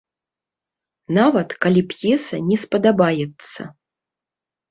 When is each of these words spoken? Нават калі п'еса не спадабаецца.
Нават 1.17 1.49
калі 1.65 1.81
п'еса 1.91 2.39
не 2.47 2.57
спадабаецца. 2.63 3.61